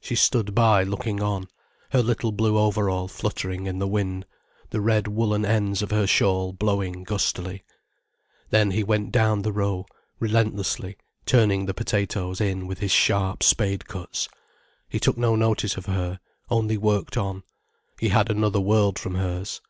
She 0.00 0.16
stood 0.16 0.52
by 0.52 0.82
looking 0.82 1.22
on, 1.22 1.46
her 1.92 2.02
little 2.02 2.32
blue 2.32 2.58
overall 2.58 3.06
fluttering 3.06 3.66
in 3.68 3.78
the 3.78 3.86
wind, 3.86 4.26
the 4.70 4.80
red 4.80 5.06
woollen 5.06 5.46
ends 5.46 5.80
of 5.80 5.92
her 5.92 6.08
shawl 6.08 6.52
blowing 6.52 7.04
gustily. 7.04 7.62
Then 8.48 8.72
he 8.72 8.82
went 8.82 9.12
down 9.12 9.42
the 9.42 9.52
row, 9.52 9.86
relentlessly, 10.18 10.96
turning 11.24 11.66
the 11.66 11.72
potatoes 11.72 12.40
in 12.40 12.66
with 12.66 12.80
his 12.80 12.90
sharp 12.90 13.44
spade 13.44 13.86
cuts. 13.86 14.28
He 14.88 14.98
took 14.98 15.16
no 15.16 15.36
notice 15.36 15.76
of 15.76 15.86
her, 15.86 16.18
only 16.50 16.76
worked 16.76 17.16
on. 17.16 17.44
He 18.00 18.08
had 18.08 18.28
another 18.28 18.58
world 18.60 18.98
from 18.98 19.14
hers. 19.14 19.60